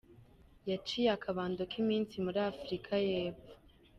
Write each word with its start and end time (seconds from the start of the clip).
Yaciye 0.69 1.09
akabando 1.17 1.61
k’iminsi 1.71 2.15
muri 2.25 2.39
Afurika 2.51 2.91
y’Epfo. 3.07 3.51